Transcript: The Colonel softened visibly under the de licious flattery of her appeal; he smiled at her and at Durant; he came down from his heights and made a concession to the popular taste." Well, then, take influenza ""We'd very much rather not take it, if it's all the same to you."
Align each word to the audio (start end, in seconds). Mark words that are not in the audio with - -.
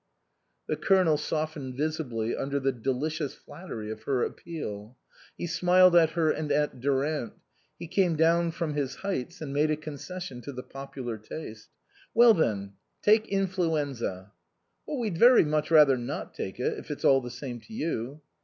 The 0.67 0.77
Colonel 0.77 1.15
softened 1.15 1.75
visibly 1.77 2.35
under 2.35 2.59
the 2.59 2.71
de 2.71 2.91
licious 2.91 3.35
flattery 3.35 3.91
of 3.91 4.01
her 4.05 4.23
appeal; 4.23 4.97
he 5.37 5.45
smiled 5.45 5.95
at 5.95 6.13
her 6.13 6.31
and 6.31 6.51
at 6.51 6.79
Durant; 6.79 7.33
he 7.77 7.85
came 7.85 8.15
down 8.15 8.49
from 8.49 8.73
his 8.73 8.95
heights 9.05 9.41
and 9.41 9.53
made 9.53 9.69
a 9.69 9.77
concession 9.77 10.41
to 10.41 10.51
the 10.51 10.63
popular 10.63 11.19
taste." 11.19 11.69
Well, 12.15 12.33
then, 12.33 12.73
take 13.03 13.27
influenza 13.27 14.31
""We'd 14.87 15.19
very 15.19 15.45
much 15.45 15.69
rather 15.69 15.97
not 15.97 16.33
take 16.33 16.59
it, 16.59 16.79
if 16.79 16.89
it's 16.89 17.05
all 17.05 17.21
the 17.21 17.29
same 17.29 17.59
to 17.61 17.71
you." 17.75 18.21